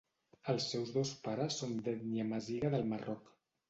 [0.53, 3.37] Els seus dos pares són d'ètnia amaziga del Marroc.